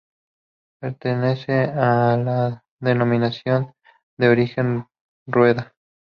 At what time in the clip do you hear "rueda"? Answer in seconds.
5.27-5.75